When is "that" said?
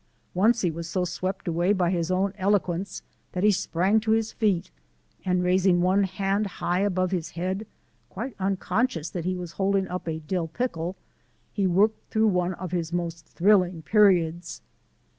3.33-3.43, 9.11-9.25